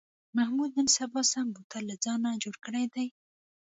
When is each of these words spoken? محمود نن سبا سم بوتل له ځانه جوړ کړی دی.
محمود 0.37 0.71
نن 0.77 0.87
سبا 0.97 1.21
سم 1.31 1.47
بوتل 1.55 1.83
له 1.89 1.95
ځانه 2.03 2.29
جوړ 2.43 2.55
کړی 2.65 2.85
دی. 2.93 3.07